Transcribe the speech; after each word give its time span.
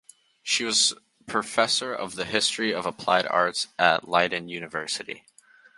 She 0.41 0.63
was 0.63 0.95
professor 1.27 1.93
of 1.93 2.15
the 2.15 2.25
history 2.25 2.73
of 2.73 2.87
applied 2.87 3.27
arts 3.27 3.67
at 3.77 4.07
Leiden 4.07 4.49
University. 4.49 5.25